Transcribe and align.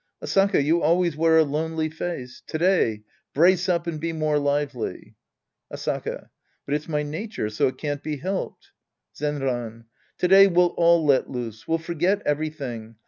Asaka, 0.19 0.63
you 0.63 0.81
always 0.81 1.15
wear 1.15 1.37
a 1.37 1.43
lonely 1.43 1.87
face. 1.87 2.41
To 2.47 2.57
day, 2.57 3.03
brace 3.35 3.69
up 3.69 3.85
and 3.85 3.99
be 3.99 4.13
more 4.13 4.39
lively. 4.39 5.13
Asaka. 5.71 6.31
But 6.65 6.73
it's 6.73 6.89
my 6.89 7.03
nature, 7.03 7.51
so 7.51 7.67
it 7.67 7.77
can't 7.77 8.01
be 8.01 8.17
helped. 8.17 8.71
Zenran. 9.15 9.85
To 10.17 10.27
day 10.27 10.47
we'll 10.47 10.73
all 10.75 11.05
let 11.05 11.29
loose. 11.29 11.65
■* 11.65 11.67
We'll 11.67 11.77
forget 11.77 12.25
ev^iything. 12.25 12.95